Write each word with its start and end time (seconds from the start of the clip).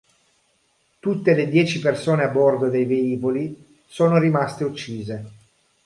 Tutte 0.97 1.35
le 1.35 1.47
dieci 1.47 1.79
persone 1.79 2.23
a 2.23 2.29
bordo 2.29 2.69
dei 2.69 2.85
velivoli 2.85 3.55
sono 3.85 4.17
rimaste 4.17 4.63
uccise. 4.63 5.25